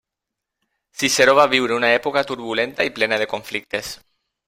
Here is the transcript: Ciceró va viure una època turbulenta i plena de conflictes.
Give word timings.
Ciceró 1.01 1.35
va 1.41 1.45
viure 1.53 1.77
una 1.81 1.93
època 1.99 2.25
turbulenta 2.33 2.91
i 2.91 2.93
plena 2.99 3.25
de 3.25 3.33
conflictes. 3.37 3.97